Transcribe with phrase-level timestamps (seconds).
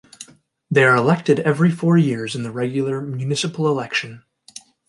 [0.71, 4.23] They are elected every four years, in the regular municipal election.